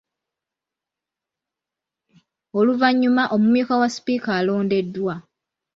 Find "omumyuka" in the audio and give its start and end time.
3.35-3.73